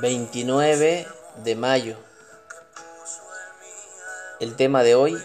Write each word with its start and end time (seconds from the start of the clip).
29 0.00 1.08
de 1.42 1.56
mayo. 1.56 1.96
El 4.40 4.54
tema 4.54 4.82
de 4.82 4.94
hoy, 4.94 5.16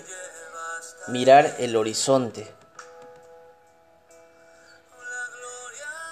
mirar 1.10 1.58
el 1.60 1.76
horizonte. 1.76 2.50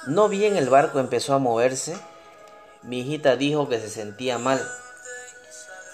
No 0.07 0.27
bien 0.27 0.57
el 0.57 0.69
barco 0.69 0.99
empezó 0.99 1.33
a 1.33 1.39
moverse, 1.39 1.97
mi 2.81 2.99
hijita 2.99 3.37
dijo 3.37 3.69
que 3.69 3.79
se 3.79 3.89
sentía 3.89 4.37
mal. 4.37 4.61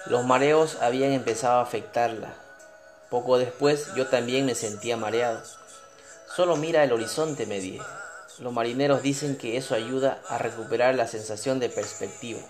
Los 0.08 0.26
mareos 0.26 0.78
habían 0.82 1.12
empezado 1.12 1.60
a 1.60 1.64
afectarla. 1.64 2.34
Poco 3.12 3.38
después 3.38 3.94
yo 3.94 4.08
también 4.08 4.48
me 4.48 4.56
sentía 4.56 4.98
mareado. 4.98 5.44
Solo 6.36 6.58
mira 6.58 6.84
el 6.84 6.94
horizonte, 6.94 7.46
me 7.46 7.60
dije. 7.60 7.86
Los 8.40 8.52
marineros 8.52 9.02
dicen 9.02 9.38
que 9.38 9.56
eso 9.56 9.76
ayuda 9.76 10.22
a 10.28 10.38
recuperar 10.38 10.96
la 10.96 11.08
sensación 11.08 11.60
de 11.60 11.70
perspectiva. 11.70 12.42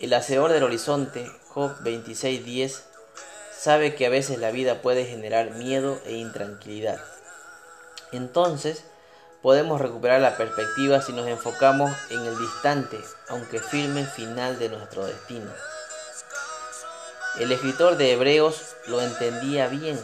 El 0.00 0.12
hacedor 0.14 0.52
del 0.52 0.64
horizonte, 0.64 1.30
Job 1.48 1.70
26:10, 1.84 2.82
sabe 3.56 3.94
que 3.94 4.06
a 4.06 4.10
veces 4.10 4.38
la 4.38 4.50
vida 4.50 4.82
puede 4.82 5.04
generar 5.04 5.52
miedo 5.52 6.00
e 6.06 6.14
intranquilidad. 6.14 7.00
Entonces, 8.10 8.82
podemos 9.42 9.80
recuperar 9.80 10.20
la 10.20 10.36
perspectiva 10.36 11.00
si 11.00 11.12
nos 11.12 11.28
enfocamos 11.28 11.92
en 12.10 12.26
el 12.26 12.36
distante, 12.36 12.98
aunque 13.28 13.60
firme 13.60 14.04
final 14.06 14.58
de 14.58 14.70
nuestro 14.70 15.06
destino. 15.06 15.52
El 17.38 17.52
escritor 17.52 17.96
de 17.96 18.12
Hebreos 18.12 18.74
lo 18.88 19.00
entendía 19.00 19.68
bien 19.68 19.98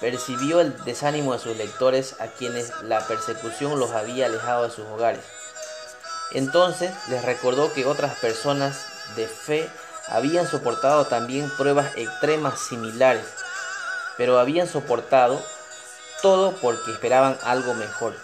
percibió 0.00 0.60
el 0.60 0.76
desánimo 0.84 1.32
de 1.32 1.38
sus 1.38 1.56
lectores 1.56 2.16
a 2.20 2.26
quienes 2.26 2.70
la 2.82 3.06
persecución 3.06 3.78
los 3.78 3.92
había 3.92 4.26
alejado 4.26 4.64
de 4.64 4.70
sus 4.70 4.86
hogares. 4.86 5.24
Entonces 6.32 6.92
les 7.08 7.24
recordó 7.24 7.72
que 7.72 7.86
otras 7.86 8.18
personas 8.18 8.84
de 9.14 9.26
fe 9.26 9.68
habían 10.08 10.46
soportado 10.46 11.06
también 11.06 11.50
pruebas 11.56 11.96
extremas 11.96 12.60
similares, 12.60 13.24
pero 14.16 14.38
habían 14.38 14.68
soportado 14.68 15.40
todo 16.22 16.52
porque 16.60 16.92
esperaban 16.92 17.38
algo 17.44 17.74
mejor. 17.74 18.14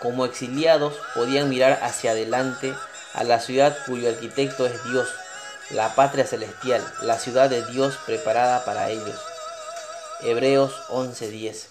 Como 0.00 0.26
exiliados 0.26 0.94
podían 1.14 1.48
mirar 1.48 1.80
hacia 1.82 2.10
adelante 2.10 2.74
a 3.14 3.24
la 3.24 3.40
ciudad 3.40 3.76
cuyo 3.86 4.08
arquitecto 4.08 4.66
es 4.66 4.84
Dios, 4.84 5.08
la 5.70 5.94
patria 5.94 6.26
celestial, 6.26 6.82
la 7.02 7.18
ciudad 7.18 7.48
de 7.48 7.64
Dios 7.66 7.96
preparada 8.04 8.64
para 8.64 8.90
ellos. 8.90 9.18
Hebreos 10.22 10.72
11:10. 10.88 11.68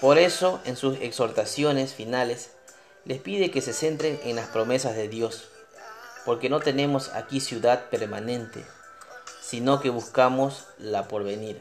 Por 0.00 0.18
eso, 0.18 0.60
en 0.64 0.76
sus 0.76 0.96
exhortaciones 1.00 1.92
finales, 1.92 2.50
les 3.04 3.20
pide 3.20 3.50
que 3.50 3.60
se 3.60 3.72
centren 3.72 4.20
en 4.22 4.36
las 4.36 4.48
promesas 4.48 4.94
de 4.94 5.08
Dios, 5.08 5.48
porque 6.24 6.48
no 6.48 6.60
tenemos 6.60 7.08
aquí 7.14 7.40
ciudad 7.40 7.90
permanente, 7.90 8.64
sino 9.42 9.80
que 9.80 9.90
buscamos 9.90 10.66
la 10.78 11.08
porvenir. 11.08 11.58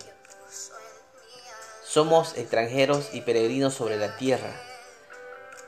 Somos 1.83 2.37
extranjeros 2.37 3.09
y 3.13 3.21
peregrinos 3.21 3.73
sobre 3.73 3.97
la 3.97 4.17
tierra, 4.17 4.53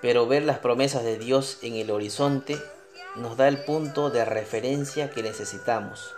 pero 0.02 0.28
ver 0.28 0.44
las 0.44 0.60
promesas 0.60 1.04
de 1.04 1.18
Dios 1.18 1.58
en 1.64 1.76
el 1.76 1.90
horizonte 1.90 2.62
nos 3.16 3.36
da 3.36 3.48
el 3.48 3.64
punto 3.64 4.12
de 4.12 4.26
referencia 4.26 5.10
que 5.10 5.24
necesitamos. 5.24 6.17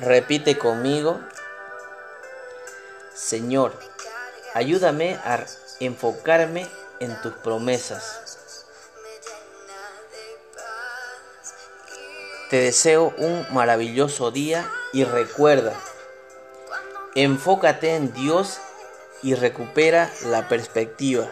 Repite 0.00 0.56
conmigo, 0.56 1.20
Señor, 3.14 3.72
ayúdame 4.54 5.16
a 5.24 5.44
enfocarme 5.80 6.68
en 7.00 7.20
tus 7.20 7.32
promesas. 7.32 8.66
Te 12.48 12.58
deseo 12.58 13.12
un 13.18 13.44
maravilloso 13.52 14.30
día 14.30 14.70
y 14.92 15.02
recuerda, 15.02 15.74
enfócate 17.16 17.96
en 17.96 18.12
Dios 18.12 18.60
y 19.24 19.34
recupera 19.34 20.12
la 20.26 20.48
perspectiva. 20.48 21.28